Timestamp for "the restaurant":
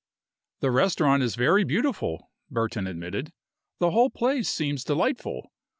0.61-1.21